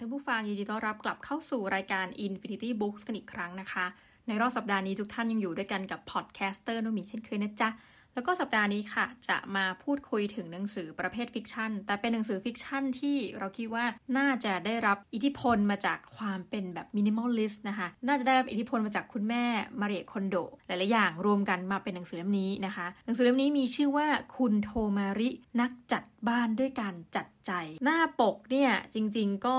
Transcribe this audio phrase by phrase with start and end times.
[0.00, 3.86] ท่านผู้ฟังยินดีต้อนรับกลับเข้าสู่รายการ Infinity Books กันอีกครั้งนะคะ
[4.26, 7.70] ในรอบสัปดาห์นี้ทุกท่านยังอยู่ด้วยกันกับ podcaster โนมีเช่นเคยนะจ๊ะ
[8.14, 13.84] แล้วก็สัปดาห์นี้ค่ะ จะมาพูดคุยถึงหนังสือประเภท fiction แต่เป็นหนังสือ fiction ที่เราคิดว่า
[14.18, 19.44] น่าจะได้รับอิทธิพลมาจากความเป็นแบบ minimalist นะคะ น่าจะได้รับอิทธิพลมาจากคุณแม่
[19.80, 20.36] มาเรียคอนโด
[20.66, 27.52] หลายๆอย่างรวมกันมาเป็นหนังสือเล่มนี้นะคะ หนังสือเล่มนี้มีชื่อว่าคุณโทมารินักจัดบ้านด้วยการจัดใจ
[27.84, 29.56] หน้าปกเนี่ยจริง ๆ ก็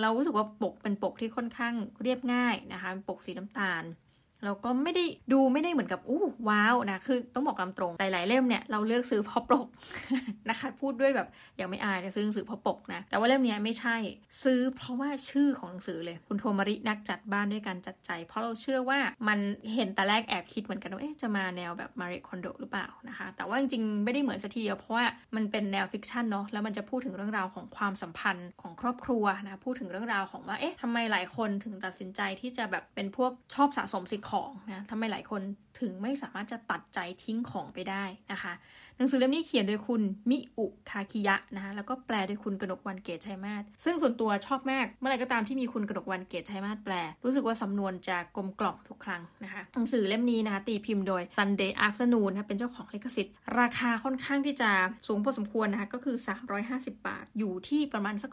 [0.00, 3.84] เรารู้สึกว่าปกเป็นปกที่ค่อนข้างเรียบง่ายนะคะเป็นปกสีน้ำตาล
[4.44, 9.66] เราก็ไม่ได้ดูไม่ได้เหมือนกับอู้ว้าวนะคือต้องบอกตามตรงหลายๆเล่มเนี่ยเราเลือกซื้อเพราะปก
[10.50, 13.96] นะคะพูดด้วยแบบอย่างไม่อายจะซื้อหนังสือเพราะปกนะแต่ว่าเล่มนี้ไม่ใช่
[14.44, 19.38] ซื้อเพราะว่าชื่อของหนังสือเลย คุณโทมารินักจัดบ้านด้วยการจัดใจ เพราะเราเชื่อว่ามัน
[19.74, 25.04] เห็นแต่แรกแอบคิดเหมือนกันว่าเอ๊ะจะมาแนวแบบมาริคอนโดหรือเปล่านะคะแต่ว่าจริงๆไม่ได้เหมือนสัทีเดียวเพราะว่า
[25.36, 35.42] มันเป็นแนว fiction เนาะแล้วมันจะพูดถึงเรื่องราวของความสัมพันธ์ของครอบครัวนะพูดถึงเรื่องราวของว่าเอ๊ะทำไมหลายคนถึงตัดสินใจที่จะแบบเป็นพวกชอบสะสมสิ่งของนะทำไมหลายคน
[35.80, 38.52] ถึงไม่สามารถจะตัดใจทิ้งของไปได้นะคะ
[38.96, 54.70] หนังสือเล่มนี้เขียนโดยคุณมิอุคาคิยะนะคะแล้วก็แปลโดยคุณกนกวันเกตชัยมาศซึ่งส่วนตัวชอบมากเมื่อไหร่ก็ตามที่มีคุณกนกวันเกตชัยมาศแปล รู้สึกว่าสำนวนจะกลมกล่อมทุกครั้งนะคะหนังสือเล่มนี้นะคะตีพิมพ์โดย Sunday Afternoon นะเป็นเจ้าของลิขสิทธิ์ ราคาค่อนข้างที่จะ
[55.06, 56.16] สูงพอสมควรนะคะก็คือ
[56.60, 58.32] 350 บาท อยู่ที่ประมาณสัก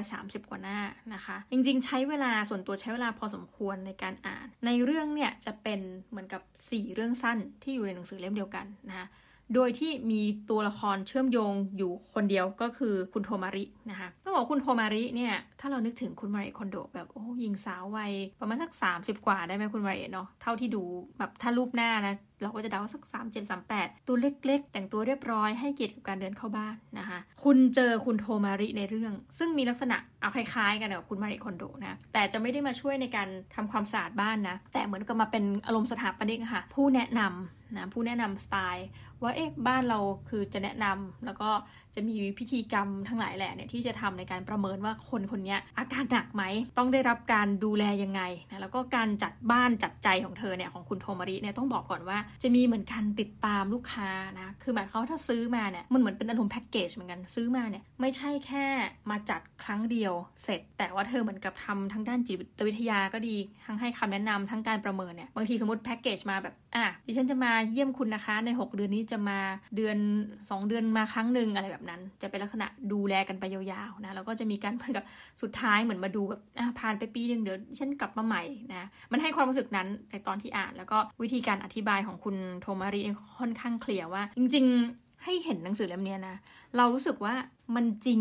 [0.00, 0.78] 330 กว่าหน้า
[1.14, 9.06] นะคะ จริงๆ ใช้เวลาส่วนตัวใช้เวลาพอสมควรในการอ่าน ในเรื่องเนี่ยจะเป็นเหมือนกับ4เรื่องสั้นที่อยู่ในหนังสือเล่มเดียวกันนะคะ
[9.54, 20.82] โดยที่มีตัวละครเชื่อมโยงอยู่คนเดียวก็คือคุณโทมารินะคะต้องบอกคุณโทมาริเนี่ย ถ้าเรานึกถึงคุณมาริคอนโดแบบโอ้หญิงสาววัยประมาณสัก30 กว่าได้ไหมคุณมาริเนาะเท่าที่ดู
[21.18, 38.88] แบบถ้ารูปหน้านะ เราก็จะเดาว่าสัก 3 7 3 8 ตัวเล็กๆ แต่งตัวเรียบร้อยให้เกียรติกับการเดินเข้าบ้านนะคะ คุณเจอคุณโทมาริในเรื่อง ซึ่งมีลักษณะเอาคล้ายๆ กันกับคุณมาริคอนโดนะ แต่จะไม่ได้มาช่วยในการทำความสะอาดบ้านนะ แต่เหมือนกับมาเป็นอารมณ์สถาปนิกค่ะ ผู้แนะนำนะผู้แนะนำสไตล์
[39.22, 39.98] ว่าเอ๊ะบ้านเรา
[40.28, 41.50] คือจะแนะนำแล้วก็
[41.94, 46.42] จะมีพิธีกรรมทั้งหลายแหละเนี่ยที่จะทำในการประเมินว่าคนคนนี้อาการหนักไหม
[46.78, 58.66] ต้องได้รับการดูแลยังไงนะแล้วก็การจัดบ้านจัดใจของเธอเนี่ยของคุณโทมาริเนี่ยต้องบอกก่อนว่า จะมีเหมือนการติดตามลูกค้านะคือหมายความว่าถ้าซื้อมาเนี่ยมันเหมือนเป็นอารมณ์แพ็กเกจเหมือนกันซื้อมาเนี่ยไม่ใช่แค่
[59.10, 60.12] มาจัดครั้งเดียว
[60.44, 63.36] เสร็จ แต่ว่าเธอเหมือนกับทำทั้งด้านจิตวิทยาก็ดี
[63.66, 69.38] ทั้งให้คำแนะนำทั้งการประเมินเนี่ยบางทีสมมติแพ็กเกจมาแบบอะดิฉันจะมาเยี่ยมคุณนะคะใน 6 เดือนนี้จะมา
[69.76, 69.96] เดือน
[70.34, 75.04] 2 เดือนมาครั้งหนึ่งอะไรแบบนั้น จะเป็นลักษณะดูแลกันไปยาวๆนะแล้วก็จะมีการเหมือนกับ
[75.42, 78.42] สุดท้ายเหมือนมาดูแบบอะผ่านไปปีหนึ่งเดี๋ยวฉันกลับมาใหม่
[78.74, 83.00] นะมันให้ความรู้สึกนั้นในตอนที่อ่าน แล้วก็วิธีการอธิบายของคุณโทมารี
[83.38, 84.64] ค่อนข้างเคลียร์ว่า จริง
[84.94, 86.36] ๆ ให้เห็นหนังสือเล่มนี้นะ
[86.76, 87.34] เรารู้สึกว่า
[87.76, 88.20] มันจริง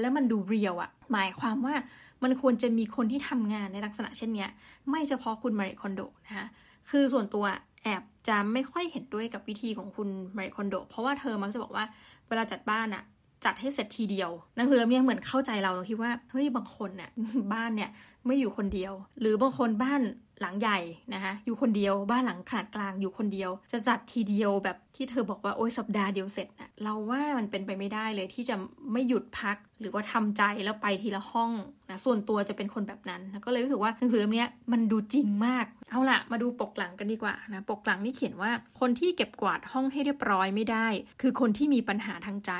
[0.00, 1.74] และมันดูเรียวอะหมายความว่า
[2.22, 4.50] มันควรจะมีคนที่ทำงานในลักษณะเช่นเนี้ย
[4.90, 6.46] ไม่เฉพาะคุณมาริคอนโดนะคะ
[6.90, 7.44] คือส่วนตัว
[7.82, 11.84] แอบจะไม่ค่อยเห็นด้วยกับวิธีของคุณมาริคอนโด เพราะว่าเธอมักจะบอกว่า
[12.28, 13.02] เวลาจัดบ้านอะ
[13.44, 17.10] จัดให้เสร็จทีเดียว หนังสือเล่มนี้เหมือนเข้าใจเราตรงที่ว่าเฮ้ยบางคนเนี่ย
[17.52, 17.90] บ้านเนี่ย
[18.26, 20.02] ไม่อยู่คนเดียว หรือบางคนบ้าน
[20.40, 20.78] หลังใหญ่
[21.14, 28.54] นะคะอยู่คนเดียวบ้านหลังขนาดกลางอยู่คนเดียว จะจัดทีเดียวแบบที่เธอบอกว่าโอ้ยสัปดาห์เดียวเสร็จนะเราว่ามันเป็นไปไม่ได้เลยที่จะ
[28.92, 31.52] ไม่หยุดพักหรือว่าทำใจแล้วไปทีละห้อง
[31.90, 38.50] นะส่วนตัวจะเป็นคนแบบนั้นนะก็เลยรู้สึกว่าหนังสือเล่มนี้มันดูจริงมาก เอาล่ะ มาดูปกหลังกันดีกว่านะปกหลังนี่เขียนว่า
[38.80, 40.86] คนที่เก็บกวาดห้องให้เรียบร้อยไม่ได้
[41.20, 42.52] คือคนที่มีปัญหาทางใจ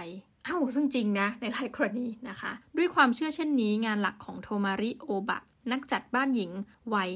[0.46, 5.40] อ้าวซึ่งจริงนะในหลายกรณีนะคะ ด้วยความเชื่อเช่นนี้งานหลักของโทมาริโอบะ
[5.72, 6.50] นักจัดบ้านหญิง
[6.94, 7.10] วัย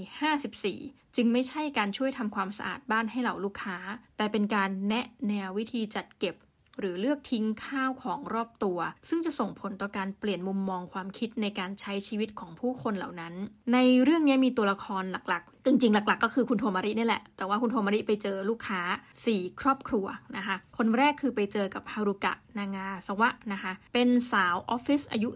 [0.55, 3.77] 54 จึงไม่ใช่การช่วยทำความสะอาดบ้านให้เหล่าลูกค้า
[4.17, 6.35] แต่เป็นการแนะแนววิธีจัดเก็บ
[6.79, 8.79] หรือเลือกทิ้งข้าวของรอบตัว
[9.09, 13.35] ซึ่งจะส่งผลต่อการเปลี่ยนมุมมองความคิดในการใช้ชีวิตของผู้คนเหล่านั้น
[13.73, 18.81] ในเรื่องนี้มีตัวละครหลักๆ จริงๆ หลักๆ ก็คือคุณโทมารินี่แหละ แต่ว่าคุณโทมาริไปเจอลูกค้า
[19.21, 20.07] 4 ครอบครัว
[20.37, 25.29] นะคะ คนแรกคือไปเจอกับฮารุกะนางาสวะนะคะ เป็นสาวออฟฟิศอายุ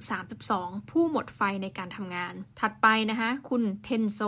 [0.43, 4.21] 32 ผู้หมดไฟในการทำงาน ถัดไปนะคะ คุณเทนโซ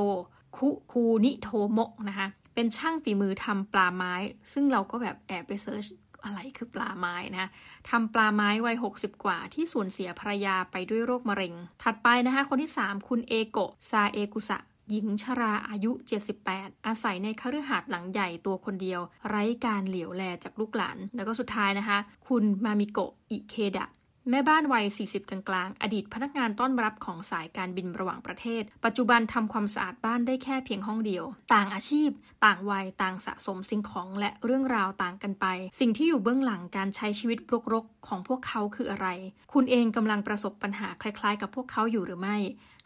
[0.56, 4.14] คุคูนิโทโมะนะคะเป็นช่างฝีมือทำปลาไม้
[4.52, 5.84] ซึ่งเราก็แบบแอบไป search
[6.24, 7.48] อะไรคือปลาไม้นะคะ
[7.90, 14.58] ทำปลาไม้วัย 60 กว่า ที่สูญเสียภรรยาไปด้วยโรคมะเร็ง ถัดไปนะคะคนที่ 3 คุณเอโกะซาเอกุสะ
[14.90, 15.90] หญิงชราอายุ
[16.38, 21.98] 78 อาศัยในคฤหาสน์หลังใหญ่ตัวคนเดียว ไร้การเหลียวแลจากลูกหลาน แล้วก็สุดท้ายนะคะ
[22.28, 23.86] คุณมามิโกะอิเคดะ
[24.30, 31.24] แม่บ้านวัย 40 กลางๆ อดีตพนักงานต้อนรับของสายการบินระหว่างประเทศ ปัจจุบันทำความสะอาดบ้านได้แค่เพียงห้องเดียว
[31.54, 32.10] ต่างอาชีพ
[32.44, 35.46] ต่างวัย ต่างสะสมสิ่งของและเรื่องราวต่างกันไป
[35.80, 37.38] สิ่งที่อยู่เบื้องหลังการใช้ชีวิต
[37.72, 39.08] รกๆ ของพวกเขาคืออะไร
[39.52, 42.36] คุณเองกำลังประสบปัญหาคล้ายๆ กับพวกเขาอยู่หรือไม่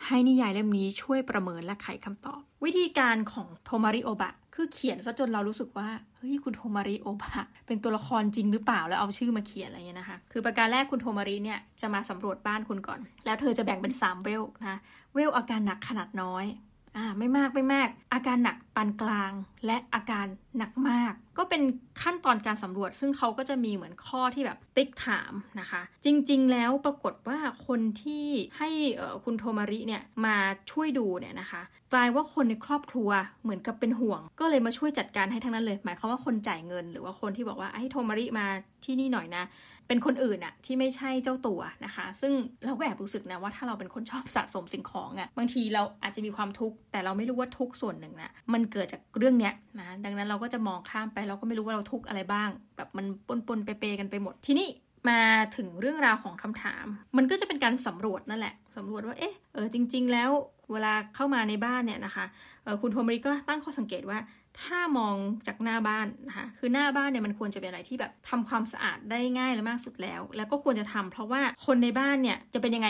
[0.06, 14.78] ให้นิยายเล่มนี้ช่วยประเมินและไขคำตอบ วิธีการของโทมาริโอบะ คือเขียนซะจนเรารู้สึกว่า เฮ้ย คุณโทมาริโอบะเป็นตัวละครจริงหรือเปล่าแล้วเอาชื่อมาเขียนอะไรเงี้ยนะคะ คือประการแรกคุณโทมาริเนี่ยจะมาสำรวจบ้านคุณก่อน แล้วเธอจะแบ่งเป็น 3 เวลนะ
[15.14, 16.44] เวลอาการหนักขนาดน้อย
[16.96, 19.32] อ่าไม่มากไม่มาก อาการหนักปานกลาง
[19.66, 20.26] และอาการ
[20.58, 21.62] หนักมาก ก็เป็น
[22.02, 28.26] ขั้นตอนการสำรวจ ซึ่งเขาก็จะมีเหมือนข้อที่แบบติ๊กถามนะคะ จริงๆ แล้วปรากฏว่าคนที่
[28.58, 28.70] ให้
[29.24, 30.36] คุณโทมาริเนี่ยมา
[30.70, 31.62] ช่วยดูเนี่ยนะคะ
[31.92, 33.10] กลายว่าคนในครอบครัว
[33.42, 38.46] เหมือนกับเป็นห่วง ก็เลยมาช่วยจัดการให้ทั้งนั้นเลย หมายความว่าคนจ่ายเงิน หรือว่าคนที่บอกว่าให้โทมาริมา
[38.84, 39.44] ที่นี่หน่อยนะ
[39.88, 42.32] เป็นคนอื่นอะที่ไม่ใช่เจ้าตัวนะคะ ซึ่ง
[42.64, 54.68] เราก็แอบรู้สึกนะว่าถ้าเราเป็นคนชอบสะสมสิ่งของอะบางทีเราอาจจะมีความทุกข์แต่เราไม่รู้ว่าทุกส่วนหนึ่งนะมันเกิดจากเรื่องเนี้ยนะดังนั้นเราก็จะมองข้ามไปเราก็ไม่รู้ว่าเราทุกข์อะไรบ้าง แบบมันปนปนเปๆกันไปหมดทีนี้
[55.08, 55.20] มา
[55.56, 56.86] ถึงเรื่องราวของคำถาม
[57.16, 60.30] มันก็จะเป็นการสำรวจนั่นแหละสำรวจว่าเอ๊ะเออจริง ๆ แล้ว
[60.72, 62.24] เวลาเข้ามาในบ้านเนี่ยนะคะ
[62.82, 64.18] คุณโทมริก็ตั้งข้อสังเกตว่า
[64.64, 65.16] ถ้ามอง
[65.46, 72.88] จากหน้าบ้านนะคะคือหน้าบ้านเนี่ยมันควรจะเป็นอะไรที่แบบทำความสะอาดได้ง่ายและมากสุดแล้ว แล้วก็ควรจะทำเพราะว่าคนในบ้านเนี่ยจะเป็นยังไง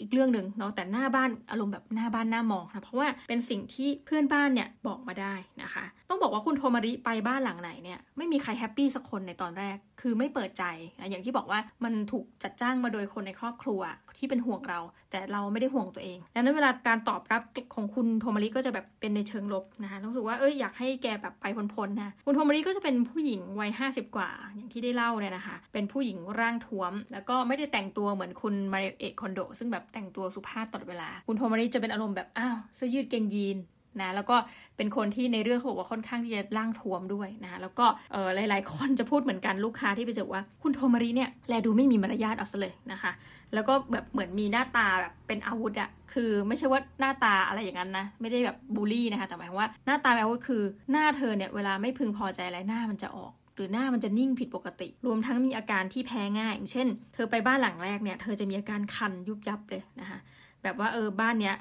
[0.00, 10.64] อีกเรื่องหนึ่งเนาะแต่หน้าบ้านอารมณ์แบบหน้าบ้านหน้ามองนะเพราะว่าเป็นสิ่งที่เพื่อนบ้านเนี่ยบอกมาได้นะคะ ต้องบอกว่าคุณโทมาริไปบ้านหลังไหนเนี่ยไม่มีใคร happy สักคนในตอนแรกคือไม่เปิดใจ
[10.98, 13.80] นะอย่างที่บอกว่ามันถูกจัดจ้างมาโดยคนในครอบครัว
[14.18, 17.42] ที่เป็นห่วงเรา แต่เราไม่ได้ห่วงตัวเองดังนั้นเวลาการตอบรับ
[17.74, 21.44] ของคุณโทมาริก็จะแบบเป็นในเชิงลบนะคะรู้สึกว่าเอ้ยอยากให้แกแบบไป
[21.74, 33.58] พ้นนะคุณโทมาริก็จะเป็นผู้หญิงวัยห้าสิบกว่า อย่างที่ได้เล่าเนี่ยนะคะเป็นผู้หญิงร่างท้วม แล้วก็ไม่ได้แต่งตัวเหมือนคุณมาริเอะคอนโดซึ่งแบบแต่งตัวสุภาพตลอดเวลา คุณโทมาริจะเป็นอารมณ์แบบอ้าวเสื้อยืดเกงยีน
[34.02, 34.36] นะแล้วก็
[34.76, 43.12] เป็นคนที่ในเรื่องเขาบอกว่าค่อนข้างที่จะร่างทวมด้วยนะแล้วก็เออหลาย ๆ คนจะพูดเหมือนกันลูกค้าที่ไปเจอว่าคุณโทมาริเนี่ยแลดูไม่มีมารยาทเอาซะเลยนะคะ
[43.54, 60.18] แล้วก็แบบเหมือนมีหน้าตาแบบเป็นอาวุธอะคือไม่ใช่ว่าหน้าตาอะไรอย่างนั้นนะ ไม่ได้แบบบูลลี่นะคะแต่หมายว่าหน้าตาเป็นอาวุธคือหน้าเธอเนี่ยเวลาไม่พึงพอใจอะไรหน้ามันจะออกหรือหน้ามันจะนิ่งผิดปกติ รวมทั้งมีอาการที่แพ้ง่าย อย่างเช่น เธอไปบ้านหลังแรกเนี่ย เธอจะมีอาการคันยุบยับเลยนะคะ
[60.62, 61.54] แบบว่าเออบ้านเนี้ย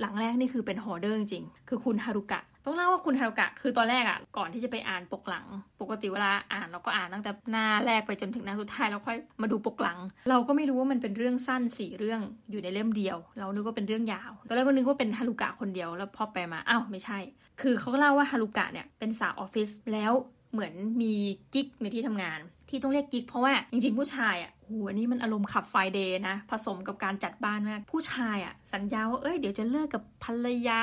[0.00, 5.46] หลังแรกนี่คือเป็น hoarder จริงคือคุณฮารุกะ ต้องเล่าว่าคุณฮารุกะ คือตอนแรกอะก่อนที่จะไปอ่านปกหลัง
[5.80, 9.98] ปกติเวลาอ่านเราก็อ่านตั้งแต่หน้าแรกไปจนถึงหน้าสุดท้ายแล้วค่อยมาดูปกหลัง
[10.30, 12.20] เราก็ไม่รู้ว่ามันเป็นเรื่องสั้นสี่เรื่อง
[12.50, 17.18] อยู่ในเล่มเดียว เรานึกว่าเป็นเรื่องยาวตอนแรกก็นึกว่าเป็นฮารุกะคนเดียวแล้วพอไปมาอ้าวไม่ใช่
[17.60, 20.12] คือเขาเล่าว่าฮารุกะเนี่ยเป็นสาวออฟฟิศแล้ว
[20.52, 20.72] เหมือน
[21.02, 21.14] มี
[21.54, 22.38] กิ๊กในที่ทำงาน
[22.68, 30.80] ที่ต้องเรียกกิ๊กเพราะว่าจริงๆผู้ชายอะโหอันนี้มันอารมณ์ Club Friday นะ ผสมกับการจัดบ้านมาก ผู้ชายอะ่ะ สัญญาว่า เอ้ย เดี๋ยวจะเลิกกับภรรยา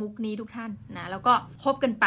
[0.00, 1.32] มุกนี้ทุกท่านนะ แล้วก็
[1.62, 2.06] คบกันไป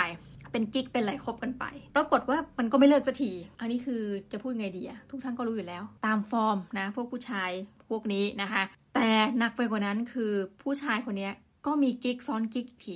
[0.52, 1.66] เป็นกิ๊ก เป็นอะไรคบกันไป
[1.96, 4.02] ปรากฏว่ามันก็ไม่เลิกสักที อันนี้คือ
[4.32, 7.52] จะพูดไงดีอะทุกท่านก็รู้อยู่แล้ว ตามฟอร์มนะ พวกผู้ชาย
[7.90, 8.64] พวกนี้นะคะ
[8.96, 10.32] แต่หนักไปกว่านั้นคือ
[10.64, 11.30] ผู้ชายคนนี้
[11.66, 12.96] ก็มีกิ๊กซ้อนกิ๊กผี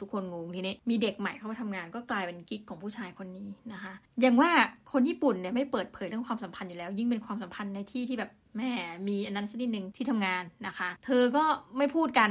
[0.00, 4.50] ทุกคนงงทีนี้มีเด็กใหม่เข้ามาทำงานก็กลายเป็นกิ๊กของผู้ชายคนนี้นะคะ อย่างว่า
[4.92, 8.70] คนญี่ปุ่นเนี่ยไม่เปิดเผยเรื่องความสัมพันธ์อยู่แล้ว ยิ่งเป็นความสัมพันธ์ในที่ที่แบบแม่
[9.08, 11.44] มีอันนั้นสักนิดหนึ่งที่ทำงานนะคะ เธอก็
[11.76, 12.30] ไม่พูดกัน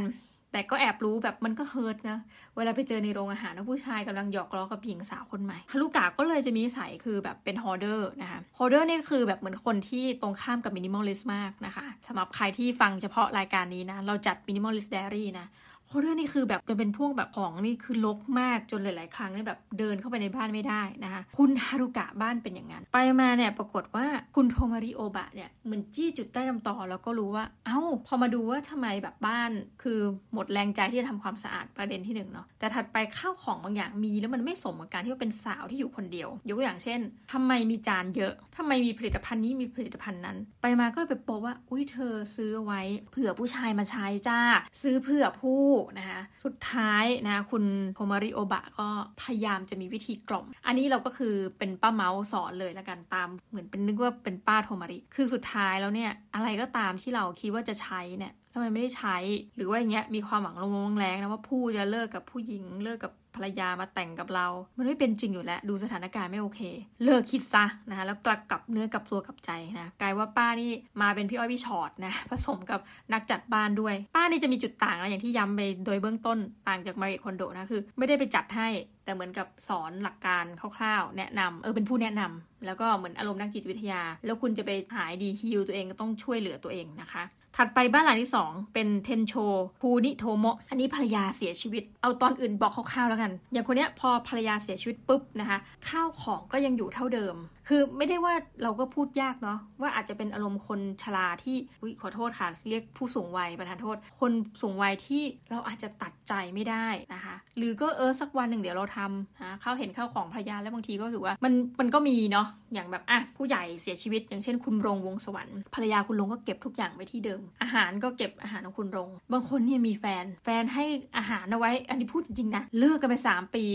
[0.56, 2.20] แต่ก็แอบรู้แบบมันก็ hurt นะ
[2.56, 15.48] เวลาไปเจอในโรงอาหารแล้วผู้ชายกำลังหยอกล้อกับหญิงสาวคนใหม่ฮารุกะก็เลยจะมีสายคือแบบเป็น hoarder นะคะ hoarder นี่คือแบบเหมือนคนที่ตรงข้ามกับ minimalist มากนะคะสำหรับใครที่ฟังเฉพาะรายการนี้นะ เราจัด Minimalist Diary นะ
[15.94, 29.52] เพราะเรื่องนี้คือแบบมันเป็นพวกแบบของนี่คือรกมากจนหลาย ๆ ครั้งนี่แบบเดินเข้าไปในบ้านไม่ได้นะคะ คุณฮารุกะบ้านเป็นอย่างนั้น ไปมาเนี่ยปรากฏว่าคุณโทมาริโอบะเนี่ยเหมือนจี้จุดใต้ตำตอแล้วก็รู้ว่า เอ้า พอมาดูว่าทำไมแบบบ้าน
[29.84, 30.00] คือ
[30.34, 37.00] หมดแรงใจที่จะทำความสะอาดประเด็นที่หนึ่งเนาะแต่ถัดไปข้าวของบางอย่างมีแล้วมันไม่สมกับการที่ว่าเป็นสาวที่อยู่คนเดียวยกตัวอย่างเช่น
[37.34, 42.82] ทำไมมีจานเยอะทำไมมีผลิตภัณฑ์นี้มีผลิตภัณฑ์นั้น ไปมาก็ไปพบว่าอุ้ยเธอซื้อไว้
[43.12, 44.40] เผื่อผู้ชายมาใช้จ้า
[44.82, 45.64] ซื้อเผื่อผู้
[46.00, 47.64] นะคะสุดท้ายนะคุณ
[47.94, 48.88] โทมาริโอบะก็
[49.22, 59.18] พยายามจะมีวิธีกล่อม อันนี้เราก็คือเป็นป้าเมาส์สอนเลยละกันตามเหมือนเป็นนึกว่าเป็นป้าโทมาริ คือสุดท้ายแล้วเนี่ยอะไรก็ตามที่เราคิดว่าจะใช้เนี่ย ทำไมไม่ได้ใช้
[59.56, 66.62] หรือว่าอย่างเงี้ยมีความหวังลงแรงนะว่าผู้จะเลิกกับผู้หญิงเลิกกับภรรยามาแต่งกับเรา มันไม่เป็นจริงอยู่แล้ว ดูสถานการณ์ไม่โอเค
[67.04, 72.80] เลิกคิดซะนะคะแล้วกลับกับเนื้อกับตัวกับใจนะกลายว่าป้านี่มาเป็นพี่อ้อยพี่ชอตนะผสมกับ
[73.14, 78.68] นักจัดบ้านด้วย ป้านี่จะมีจุดต่างนะอย่างที่ย้ำไปโดยเบื้องต้นต่างจากมาริคอนโดนะคือ ไม่ได้ไปจัดให้
[79.06, 80.46] แต่เหมือนกับสอนหลักการ
[80.78, 87.24] คร่าวๆ แนะนำเออเป็นผู้แนะนำแล้วก็เหมือนอารมณ์นักจิตวิทยา แล้วคุณจะไปหายดีฮิลตัวเองก็ต้องช่วยเหลือตัวเองนะคะ
[87.58, 89.34] ถัดไปบ้านหลังที่ 2 เป็นเทนโช
[89.82, 95.58] ภูนิโทโมะอันนี้ภรรยาเสียชีวิต เอาตอนอื่นบอกคร่าวๆแล้วกัน อย่างคนเนี้ยพอภรรยาเสียชีวิตปุ๊บนะคะ
[95.90, 97.36] ข้าวของก็ยังอยู่เท่าเดิม
[97.68, 98.34] คือไม่ได้ว่า
[98.64, 104.32] เราก็พูดยากเนาะว่าอาจจะเป็นอารมณ์คนชราที่อุยขอโทษค่ะ เรียกผู้สูงวัยประทานโทษ คน
[104.62, 120.86] สูงวัยที่เราอาจจะตัดใจไม่ได้นะคะ หรือก็เออสักวันหนึ่งเดี๋ยวเราทำนะเขาเห็นข้าวของภรรยาแล้วบางทีก็ถือว่ามันมันก็มีเนาะอย่างแบบอะผู้ใหญ่เสียชีวิต อย่างเช่น คุณรงวงสวรรค์ภรรยาคุณรงก็เก็บทุกอย่างไว้ที่เดิมอาหารก็เก็บอาหารของคุณรงบางคนเนี่ยมีแฟน แฟนให้
[121.18, 123.66] อาหารเอาไว้ อันนี้พูดจริงๆนะเลิกกันไปสามปี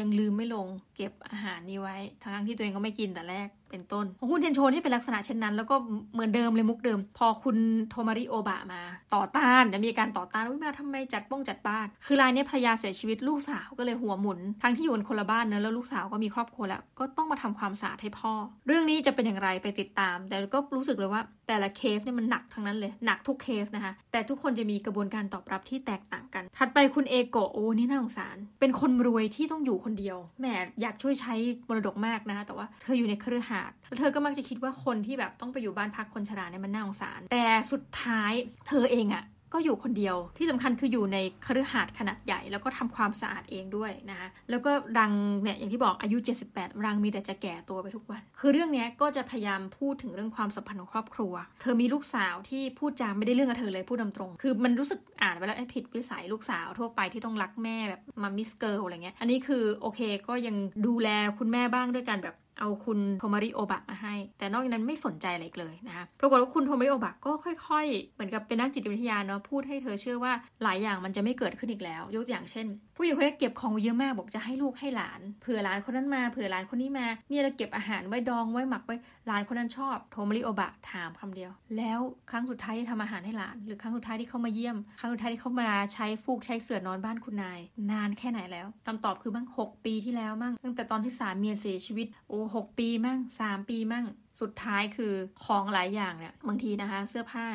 [0.00, 0.66] ยังลืมไม่ลง
[0.96, 5.74] เก็บอาหารนี้ไว้ ทั้งที่ตัวเองก็ไม่กินแต่แรกเป็นต้นของคุณเทนโชนี่เป็นลักษณะเช่นนั้น แล้วก็
[6.12, 7.56] เหมือนเดิมเลยมุกเดิม พอคุณ
[7.90, 8.80] โทมาริโอบะมา
[9.14, 18.32] ต่อต้านจะมีการต่อต้านว่ามาทำไมจัดป้องจัดบ้าน คือรายนี้ภรรยาเสียชีวิตลูกสาวก็เลยหัวหมุน ทั้งที่อยู่กันคนละบ้านเนอะแล้วลูกสาวก็มีครอบครัวแล้ว ก็ต้องมาทำความสะอาดให้พ่อ
[18.66, 30.46] เรื่องนี้จะเป็นอย่างไรไปติดตาม แต่ก็รู้สึกเลยว่าแต่ละเคสเนี่ยมันหนักทั้งนั้นเลยหนักทุกเคสนะคะ แต่ทุกคนจะมีกระบวนการตอบรับที่แตกต่างกัน ถัดไปคุณเอโกะโอ้นี่น่าสงสาร เป็นคนรวยที่ต้องอยู่คนเดียวแหม
[30.80, 31.34] อยากช่วยใช้
[31.68, 38.32] มรดกมากนะคะแต่ว่าเธออยู่ในเครือข่ายแล้วเธอก็มักจะคิดว่าคนที่แบบต้องไปอยู่บ้านพักคนชราเนี่ยมันน่าสงสาร แต่สุดท้าย
[38.68, 39.24] เธอเองอะ
[39.56, 46.16] ก็อยู่คนเดียวที่สำคัญคืออยู่ในคฤหาสน์ขนาดใหญ่ แล้วก็ทำความสะอาดเองด้วยนะคะแล้วก็ร่างเนี่ยอย่างที่บอกอายุ
[46.50, 60.56] 78 ร่างมีแต่จะแก่ตัวไปทุกวัน คือเรื่องนี้ก็จะพยายามพูดถึงเรื่องความสัมพันธ์ของครอบครัว เธอมีลูกสาวที่พูดจาไม่ได้เรื่องกับเธอเลยพูดตรงๆคือมันรู้สึกอ่านไปแล้วผิดวิสัยลูกสาวทั่วไปที่ต้องรักแม่แบบ mommy's girl อะไรเงี้ยอันนี้คือโอเคก็ยัง
[60.86, 70.32] ดูแลคุณแม่บ้างด้วยกันแบบ เอาคุณโทมาริโอบะมาให้ แต่นอกจากนั้นไม่สนใจอะไรเลยนะคะปรากฏว่าคุณโทมาริโอบะก็ค่อยๆ เหมือนกับเป็นนักจิตวิทยาเนาะพูดให้เธอเชื่อว่า
[70.62, 78.96] หลายอย่างมันจะไม่เกิดขึ้นอีกแล้ว ยกตัวอย่างเช่น ผู้หญิงคนนี้เก็บของเยอะมากบอกจะให้ลูกให้หลานเผื่อหลานคนนั้นมาเผื่อหลานคนนี้มาเนี่ยเราเก็บอาหารไว้ดองไว้หมักไว้
[79.26, 94.06] หลานคนนั้นชอบโทมาริโอบะถามคำเดียว แล้วครั้งสุดท้ายที่ทำอาหารให้หลาน หรือครั้งสุดท้ายที่เขามาเยี่ยม ครั้งสุดท้ายที่เขามาใช้ฟูกใช้เสื่อนอนบ้านคุณนาย นานแค่ไหนแล้วคำตอบคือบ้าง6ปีที่แล้วมั่งตั้งแต่ตอนที่สามีเสียชีวิตโอ้หกปีมั่งสามปีมั่ง
[94.40, 95.12] สุดท้ายคือ
[95.44, 97.46] ของหลายอย่างเนี่ยบางทีนะคะ เสื้อผ้า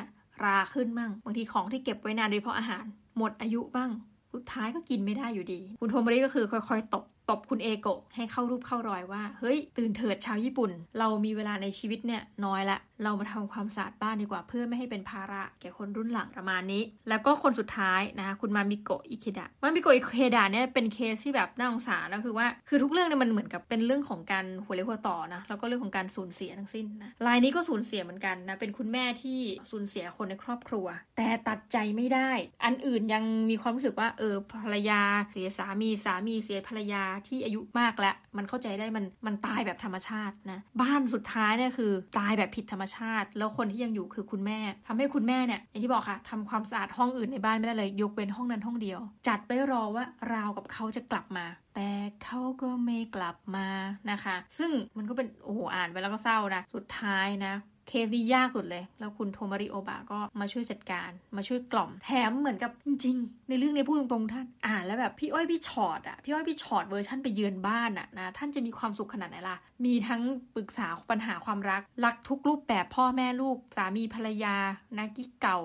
[0.43, 2.85] ราขึ้นมั่ง บางทีของที่เก็บไว้นานโดยเฉพาะอาหาร
[3.17, 3.89] หมดอายุบ้าง
[4.33, 29.39] สุดท้ายก็กินไม่ได้อยู่ดี คุณโทมาริก็คือค่อยๆตบตบคุณเอโกะให้เข้ารูปเข้ารอยว่า เฮ้ย ตื่นเถิดชาวญี่ปุ่น เรามีเวลาในชีวิตเนี่ยน้อยละ เรามาทำความสะอาดบ้านดีกว่าเพื่อไม่ให้เป็นภาระแก่คนรุ่นหลังประมาณนี้ แล้วก็คนสุดท้ายนะคะคุณมามิโกะอิเคดะมามิโกะอิเคดะเนี่ยเป็นเคสที่แบบน่าสงสารนะคือว่าคือทุกเรื่องเนี่ยมันเหมือนกับเป็นเรื่องของการหัวเลี้ยวหัวต่อนะแล้วก็เรื่องของการสูญเสียทั้งสิ้นนะรายนี้ก็สูญเสียเหมือนกันนะเป็นคุณแม่ที่
[29.71, 30.87] สูญเสียคนในครอบครัว
[31.17, 32.31] แต่ตัดใจไม่ได้
[32.65, 35.01] อันอื่นยังมีความรู้สึกว่าเออภรรยา
[35.31, 51.89] เสียสามีสามีเสียภรรยาที่อายุมากแล้วมันเข้าใจได้มันมันตายแบบธรรมชาตินะบ้านสุดท้ายเนี่ยคือตายแบบผิดธรรมชาติ แล้วคนที่ยังอยู่คือคุณแม่ทำให้คุณแม่เนี่ยอย่างที่บอกค่ะทำความสะอาดห้องอื่นในบ้านไม่ได้เลยยกเว้นห้องนั้นห้องเดียว จัดไปรอว่าราวกับเขาจะกลับมา แต่
[52.23, 53.67] เขาก็ไม่กลับมา
[54.11, 57.53] นะคะ ซึ่งมันก็เป็นโอ้โหอ่านไปแล้วก็เศร้านะสุดท้ายนะ
[57.89, 70.21] เคสนี้ยากสุดเลย แล้วคุณโทมาริโอบะก็มาช่วยจัดการมาช่วยกล่อมแถมเหมือนกับจริง ๆ ในเรื่องนี้พูดตรงๆท่านอ่านแล้วแบบพี่อ้อยพี่ฉอดอะพี่อ้อยพี่ฉอดเวอร์ชั่นไปเยือนบ้านอะนะท่านจะมีความสุขขนาดไหนล่ะ มีทั้ง
[70.55, 74.55] ปรึกษาปัญหาความรัก รักทุกรูปแบบพ่อแม่ลูก สามีภรรยา
[74.97, 75.59] นักกิ๊กเก่า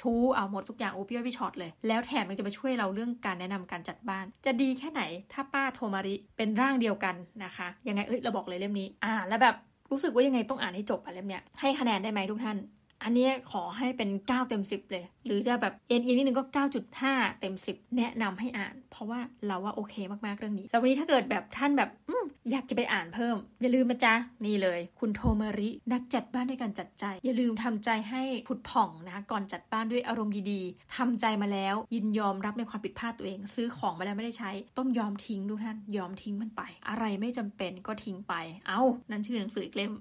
[0.00, 9.56] ชู้เอาหมดทุกอย่างโอ้พี่อ้อยพี่ฉอดเลย แล้วแถมยังจะมาช่วยเราเรื่องการแนะนำการจัดบ้าน จะดีแค่ไหนถ้าป้าโทมาริเป็นร่างเดียวกันนะคะยังไงเอ้ยเราบอกเลยเล่มนี้ อ่าแล้วแบบ
[9.90, 12.56] รู้สึกว่ายังไงต้องอ่านให้จบอะเล่มเนี้ยให้คะแนนได้ไหมทุกท่าน
[13.02, 16.44] อันนี้ขอให้เป็น 9 เต็ม 10 เลย หรือจะแบบเอ็นอีนิดนึงก็
[16.92, 19.94] 9.5 เต็ม 10 แนะนำให้อ่าน เพราะว่าเราว่าโอเค
[20.26, 22.10] มากๆเรื่องนี้สำหรับวันนี้ถ้าเกิดแบบท่านแบบอ
[22.50, 24.14] อยากจะไปอ่านเพิ่ม อย่าลืมนะจ๊ะ
[24.46, 38.34] นี่เลย คุณโทมาริ นักจัดบ้านด้วยการจัดใจ อย่าลืมทำใจให้ผุดผ่องนะคะก่อนจัดบ้านด้วยอารมณ์ดีๆทำใจมาแล้ว ยินยอมรับในความผิดพลาดตัวเอง ซื้อของมาแล้วไม่ได้ใช้ ต้องยอมทิ้งทุกท่านยอมทิ้งมันไป อะไรไม่จำเป็นก็ทิ้งไป
[38.66, 38.80] เอา้า
[39.10, 39.92] นั่นชื่อหนังสือเล่ม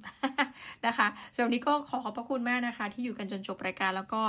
[0.86, 4.22] นะคะสำหรับวันนี้ก็ขอขอบพระคุณมากนะคะที่อยู่กันจนจบรายการ แล้วก็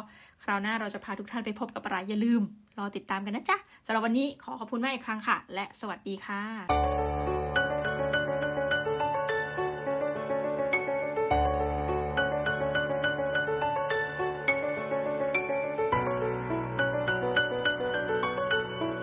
[0.44, 2.42] คราวหน้าเราจะพาทุกท่านไปพบกับอะไรอย่าลืม
[2.78, 7.09] รอติดตามกันนะจ๊ะสำหรับวันนี้ขอขอบคุณมากอีกครั้งค่ะ และสวัสดีค่ะ